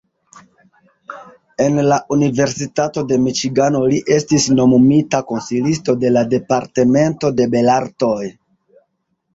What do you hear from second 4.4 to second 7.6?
nomumita konsilisto de la departamento de